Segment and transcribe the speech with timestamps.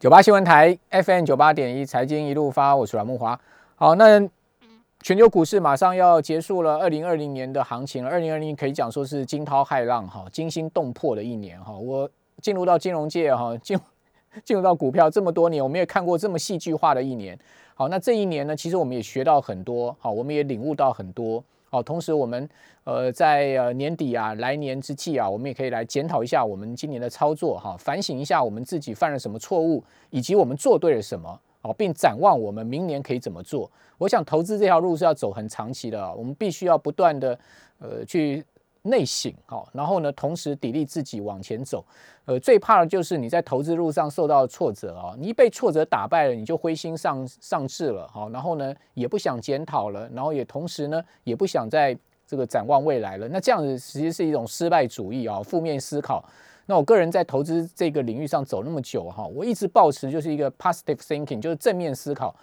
[0.00, 3.36] 九八新闻台 FM 九八点一财经一路发，我是阮木华。
[3.74, 4.20] 好，那
[5.00, 8.08] 全球股市马上要结束了二零二零年的行情了。
[8.08, 11.76] 二零二零可以讲说是惊涛骇浪哈，惊心动魄的一年哈。
[11.76, 12.08] 我
[12.40, 13.76] 进入到金融界哈，进
[14.44, 17.36] 进入到股票这么多年，我们也看过这么戏剧化的一年。
[17.74, 21.42] 好，那这一年呢，其实我们也学到很多，好，我们也领悟到很多。
[21.70, 22.48] 好，同时我们
[22.84, 33.70] 呃在呃年底啊，来年之际啊，我们也可以来检讨一下我们今年的操作哈，反省一下我们自己犯了什么错误，以及我们做对了什么，好，并展望我们明年可以怎么做。
[33.98, 37.38] 我想投资这条路是要走很长期的，我们必须要不断的
[37.78, 38.44] 呃去。
[38.82, 41.84] 内省，好，然后呢，同时砥砺自己往前走。
[42.24, 51.96] 呃，最怕的就是你在投资路上受到挫折啊，你一被挫折打败了，你就灰心丧丧志了，好，然后呢，也不想检讨了，然后也同时呢，也不想在
[52.26, 53.26] 这个展望未来了。
[53.28, 56.22] 那这样子其实是一种失败主义啊，负面思考。
[56.66, 62.34] 那我个人在投资这个领域上走那么久哈，我一直保持就是一个 positive thinking，就是正面思考。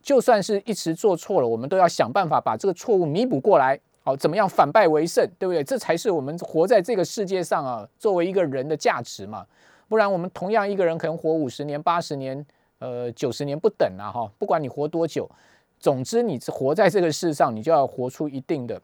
[0.00, 3.78] 就算是一时做错了，我们都要想办法把这个错误弥补过来。
[4.04, 5.62] 好，怎么样反败为胜，对不对？
[5.62, 9.46] 这才是我们活在这个世界上啊，作为一个人的价值嘛。
[9.88, 12.44] 不然，我们同样一个人可能活五十年、八十年、
[12.80, 14.28] 呃九十年不等啊，哈。
[14.40, 15.30] 不管你活多久，
[15.78, 18.80] 总之你活在这个世上，你就要活出一定的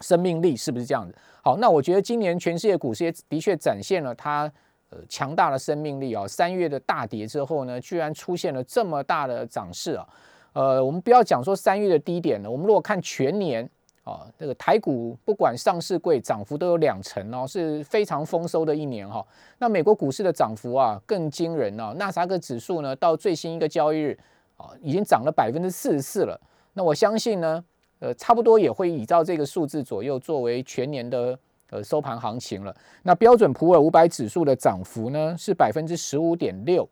[0.00, 1.14] 生命力，是不是这样子？
[1.42, 4.50] 好，那我觉得今年全世界股市也的确展现了它
[4.88, 6.26] 呃强大的生命力啊。
[6.26, 10.08] 三月的大跌之后呢，居然出现了这么大的涨势啊。
[10.54, 13.68] 呃，我们不要讲说三月的低点了，我们如果看全年。
[14.08, 19.22] 啊，这个台股不管上市贵，涨幅都有两成哦，是非常丰收的一年哈。
[19.58, 24.18] 那美国股市的涨幅啊更惊人哦，纳斯达克指数呢到最新一个交易日
[24.56, 26.40] 啊已经涨了百分之四十四了。
[26.72, 27.62] 那我相信呢，
[27.98, 32.74] 呃，差不多也会依照这个数字左右作为全年的呃收盘行情了。
[33.02, 36.88] 那标准普尔五百指数的涨幅呢是百分之十五点六。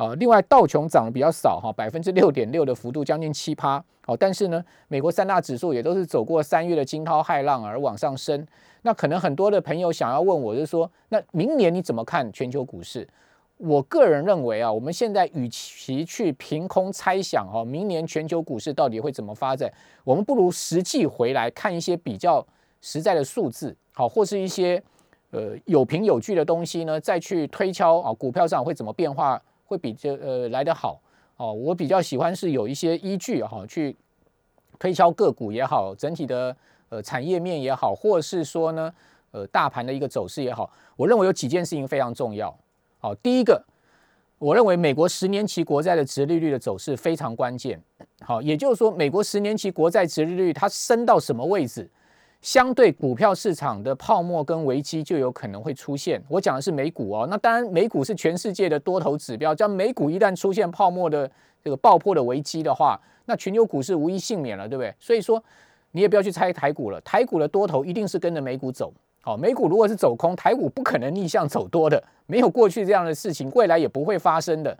[0.00, 3.84] 啊，另外道琼涨得比较少哈，百分之六点六的幅度，将近七趴。
[4.00, 8.46] 好，但是呢，美国三大指数也都是走过三月的惊涛骇浪而往上升。
[8.80, 13.06] 那可能很多的朋友想要问我，就是说，那明年你怎么看全球股市？
[13.58, 19.70] 我个人认为啊，我们现在与其去凭空猜想哈，明年全球股市到底会怎么发展，
[20.02, 22.42] 我们不如实际回来看一些比较
[22.80, 24.82] 实在的数字，好，或是一些
[25.30, 29.38] 呃有凭有据的东西呢，再去推敲啊，股票上会怎么变化。
[29.70, 31.00] 会比这呃来得好
[31.36, 33.96] 哦，我比较喜欢是有一些依据哈，去
[34.80, 36.54] 推敲个股也好，整体的
[36.88, 38.92] 呃产业面也好，或是说呢
[39.30, 42.52] 呃大盘的一个走势也好，我认为有几件事情非常重要。
[42.98, 43.64] 好，第一个，
[44.38, 47.80] 我认为美国十年期国债的殖利率的走势非常关键。
[48.22, 51.88] 好，也就是说，美国十年期国债殖利率它升到什么位置？
[52.42, 56.22] 相对股票市场的泡沫跟危机就有可能会出现。
[56.28, 59.54] 我讲的是美股哦，那当然美股是全世界的多头指标。
[59.54, 61.30] 叫美股一旦出现泡沫的
[61.62, 64.94] 这个爆破的危机的话，那全球股市无一幸免了，对不对？
[64.98, 65.42] 所以说
[65.90, 68.90] 你也不要去猜台股了，台股的多头一定是跟着美股走。
[69.20, 74.74] 好，美股如果是走空，台股不可能逆向走多的，没有过去这样的事情，未来也不会发生的。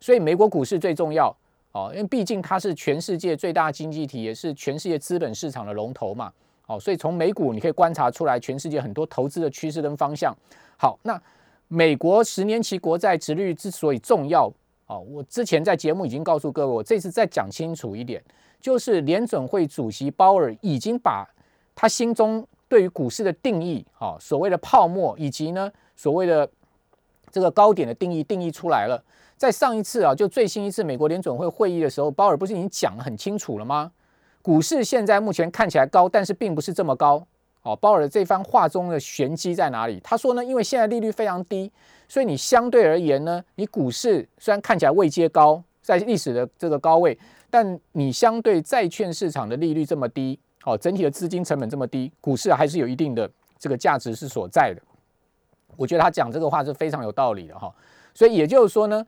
[0.00, 1.34] 所以美国股市最重要
[1.72, 6.30] 哦，因为毕竟它是全世界最大经济体，也是全世界资本市场的龙头嘛。
[6.66, 10.36] 哦，所以从美股你可以观察出来，全世界很多投资的趋势跟方向。
[10.76, 11.20] 好，那
[11.68, 14.52] 美国十年期国债殖率之所以重要，
[14.86, 18.22] 哦，我之前在节目已经告诉各位，我这次再讲清楚一点，
[18.60, 21.26] 就是联准会主席鲍尔已经把
[21.74, 26.48] 他心中对于股市的定义，哦，所谓的泡沫以及呢所谓的
[27.30, 29.02] 这个高点的定义定义出来了。
[29.36, 33.92] 在上一次啊，就最新一次美国联准会会议的时候，鲍尔不是已经讲得很清楚了吗？
[34.46, 37.26] 股市现在目前看起来高，但是并不是这么高。
[37.62, 39.98] 哦，鲍尔这番话中的玄机在哪里？
[40.04, 41.68] 他说呢，因为现在利率非常低，
[42.06, 47.18] 所以你相对而言呢，你股市虽然看起来位阶高，在历史的这个高位，
[47.50, 53.28] 但你相对债券市场的利率这么低，哦，整体的资金成本这么低，股市还是有一定的
[53.58, 54.80] 这个价值是所在的。
[55.76, 57.74] 我觉得他讲这个话是非常有道理的哈。
[58.14, 59.04] 所以也就是说呢，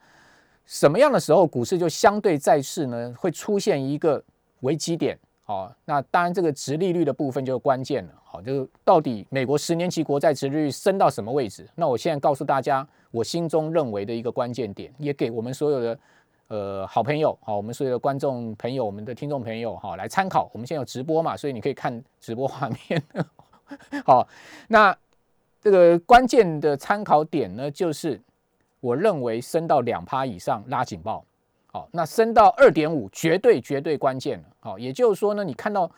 [0.66, 4.20] 什么样的时候股市就相对债市呢会出现一个
[4.62, 5.16] 危机点？
[5.48, 8.12] 好，那当然这个值利率的部分就是关键了。
[8.22, 11.66] 好，就是到底美国十年期国债值利率升到什么位置？
[11.74, 15.98] 那我现在告诉大家，我心中认为的一个关键点，也给我们所有的
[16.48, 20.50] 呃好朋友，好，我们所有的观众朋友，我们的听众朋友，哈，来参考。
[20.52, 23.02] 我们现在有直播嘛，所以你可以看直播画面。
[24.04, 24.28] 好，
[24.68, 24.94] 那
[25.62, 28.20] 这个关键的参考点呢，就是
[28.80, 31.24] 我认为升到两趴以上拉警报。
[31.70, 34.44] 好，那升到二点五，绝对绝对关键了。
[34.68, 35.90] 好，也就是说呢，你看到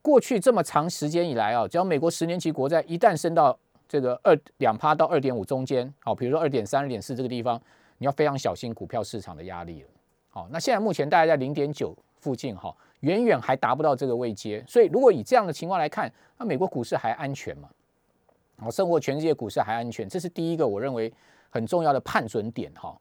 [0.00, 3.58] 过去这么长时间以来啊，只要美国十年期国债一旦升到
[3.88, 7.60] 这个二两趴到二点五中间，好，比如说二点三、二点四这个地方，
[7.98, 9.88] 你要非常小心股票市场的压力了。
[10.28, 16.08] 好，那现在目前大概在零点九附近哈，远远还达不到这个位阶，所以如果以这样的情况来看，
[16.38, 17.68] 那美国股市还安全吗？
[18.58, 21.12] 好，胜过全世界股市还安全，这是第一个我认为
[21.50, 22.96] 很重要的判准点哈。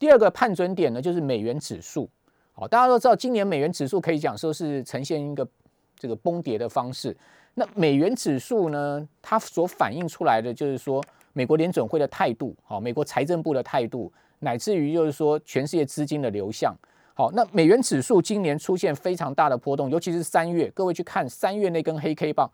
[0.00, 2.10] 第二个判准点呢，就是美元指数。
[2.56, 5.46] 好，大家都知道，今年美元指数可以讲说是呈现一个
[5.98, 7.14] 这个崩跌的方式。
[7.54, 11.02] 那美元指数呢，它所反映出来的就是说，
[11.32, 16.72] 美国联准会的态度，好，美国财政部的态度，乃至于就是说全世界资金的流向。
[17.14, 22.48] 好，那美元指数今年出现非常大的波动，尤其是三月，各位去看三月那根黑 K 棒。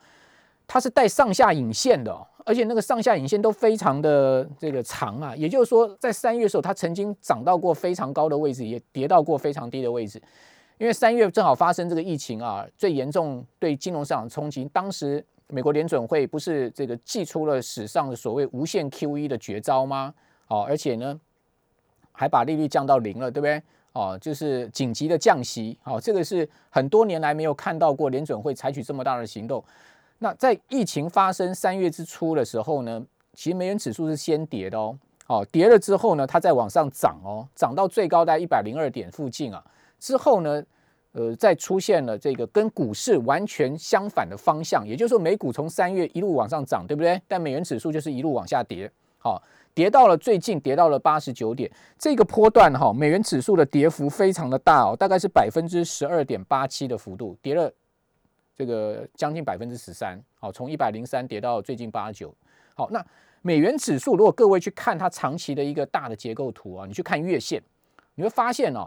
[0.72, 5.34] 它是带上下影线的，而且那个上下影线都非常的这个长啊。
[5.34, 10.22] 也就是说，在三月的时候，它曾经涨到过非常高的位置，也跌到过非常低的位置。
[10.78, 14.64] 因为三月正好发生这个疫情啊，最严重对金融市场冲击。
[14.67, 20.14] 当时美国联准会不是这个祭出了史上的所谓无限 QE 的绝招吗？
[20.46, 21.19] 哦，而且呢，
[22.12, 23.61] 还把利率降到零了，对不对？
[23.93, 25.76] 哦，就是紧急的降息。
[25.82, 29.62] 哦，这个是很多年来没有看到过联准会采取这么大的行动。
[30.22, 33.02] 那在疫情发生三月之初的时候呢，
[33.32, 34.94] 其实美元指数是先跌的哦，
[35.26, 39.64] 哦跌了之后呢，它再往上涨哦，涨到最高在一百零二点附近啊，
[39.99, 40.62] 之后呢，
[41.12, 47.19] 呃，再出现了这个跟股市完全相反的方向，也就是说美股从三月一路往上涨，对不对？
[47.26, 57.72] 但美元指数就是一路往下跌，好，跌到了最近跌到了八十九点，这个波段哈，美元指数的跌幅非常的大哦，大概是百分之十二点八七的幅度，跌了。
[58.60, 62.30] 这个将近百分之十三，好，从一百零三跌到最近八九，
[62.74, 63.02] 好，那
[63.40, 67.58] 美元指数如果各位去看它长期的一个大的结构图啊，你去看月线，
[68.16, 68.86] 你会发现哦，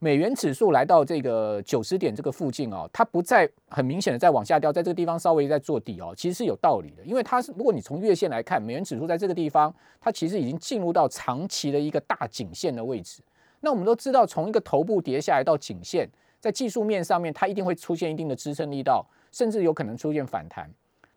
[0.00, 13.22] 美元指数来到这个九十点这个附近哦，它不再很明显的在往下掉，在这个地方稍微在做底哦，其实是有道理的，因为它是如果你从月线来看，美元指数在这个地方，它其实已经进入到长期的一个大颈线的位置。
[13.60, 16.10] 那我们都知道，从一个头部跌下来到颈线。
[16.42, 20.68] 在技术面上面，它一定会出现一定的支撑力道，甚至有可能出现反弹。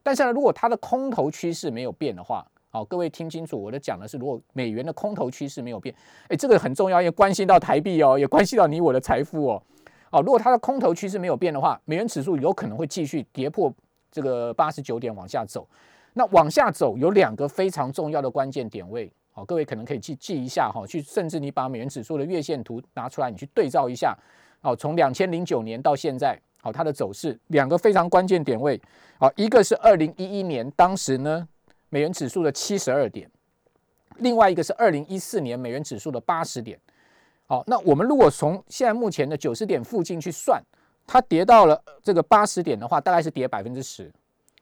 [0.03, 5.95] 但是呢，如果它的空头趋势没有变的话，好，各位听清楚，我的讲的是，如果美元的空头趋势没有变，
[6.27, 9.63] 哎，这个很重要，也关系到台币哦，也关系到你我的财富哦。
[10.11, 13.73] 好，如果它的空头趋势没有变的话，美元指数有可能会继续跌破
[14.11, 15.67] 这个八十九点往下走。
[16.13, 24.17] 那往下走有两个非常重要的关键点位，好，各位可能可以记记一下哈，去甚至你把美元指数的月线图拿出来，你去对照一下。
[24.61, 28.81] 好，从两千零九年到现在，好，它的走势两个非常关键点位，
[29.19, 31.45] 好，一个是二零一一年，当时呢
[31.89, 33.29] 美元指数的七十二点，
[34.19, 36.79] 另外一个是二零一四年美元指数的八十点，
[37.45, 40.63] 好，那我们如果从现在目前的九十点附近去算，
[41.05, 44.09] 它跌到了这个八十点的话，大概是跌百分之十。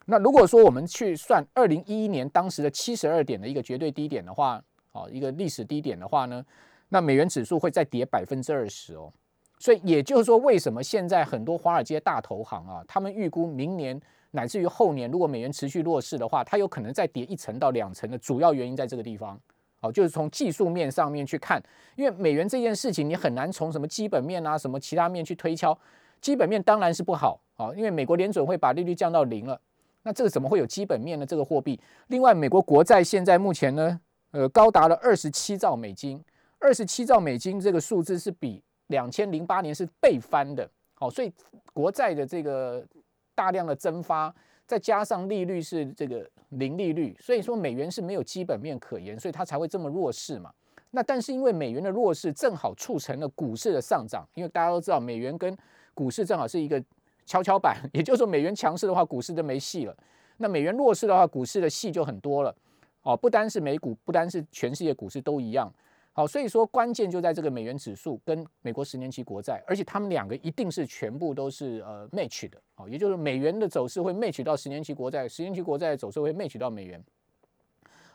[0.06, 4.62] 那如果说我们去算二零一一年当时的七十二点的一个绝对低点的话，
[4.92, 6.46] 哦，一个历史低点的话呢，
[6.90, 9.12] 那美元指数会再跌百分之二十哦。
[9.60, 14.00] 所以也就是说，为什么现在很多华尔街大投行啊，他们预估明年
[14.32, 19.40] 乃至于后年，如果美元持续弱势的话，它有可能再跌一层到两层的主要原因在这个地方。
[19.80, 21.62] 哦，就是从技术面上面去看，
[21.96, 25.78] 因为美元这件事情，你很难从什么基本面啊、什么其他面去推敲。
[26.22, 29.60] 基本面当然是不好啊，因为美国联准会把利率降到零了，
[30.04, 31.26] 那这个怎么会有基本面呢？
[31.26, 34.00] 这个货币，另外，美国国债现在目前呢，
[34.32, 36.24] 呃，高达了二十七兆美金，
[36.60, 38.62] 二十七兆美金这个数字是比。
[38.88, 41.32] 两千零八年是倍翻的，好，所以
[41.74, 42.86] 国债的这个
[43.34, 44.32] 大量的增发，
[44.68, 50.52] 再加上利率是这个零利率，所以说美元是没有基本面可言，所以它才会这么弱势嘛。
[50.92, 55.58] 那但是因为美元的弱势，正好促成了股市的上涨，因为大家都知道美元跟
[55.94, 56.84] 股市正好是一个
[57.26, 59.94] 跷跷板， 也就是说美元强势的话，股市就没戏了；
[60.38, 62.56] 那美元弱势的话，股市的戏就很多了。
[63.04, 65.72] 哦，不单是美股，不单是全世界股市都一样。
[66.14, 77.04] 好，所以说关键就在这个美元指数跟美国十年期国债，而且他们两个一定是全部都是呃 match 的，好，也就是美元的走势会 match 到十年期国债，十年期国债的走势会 match 到美元。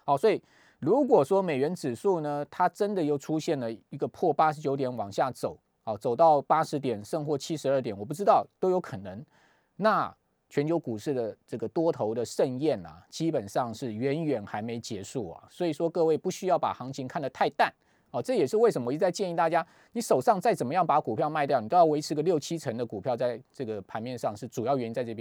[0.04, 0.40] 好，所以
[0.78, 9.24] 如果说美元指数呢，它真的又出现了一个破八十九点往下走，好，走到八十点甚或七十二点，我不知道都有可能。
[9.76, 10.14] 那
[10.50, 17.72] 全球股市的这个多头的盛宴啊，基本上是远远还没结束啊，所以说各位不需要把行情看得太淡。
[18.10, 25.16] 啊，这也是为什么我一再建议大家，你手上再怎么样把股票卖掉，你都要维持个六七成的股票在这个盘面上，是主要原因在这。